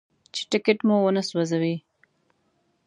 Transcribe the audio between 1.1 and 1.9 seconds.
سوځوي.